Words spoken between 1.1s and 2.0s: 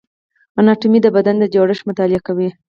بدن جوړښت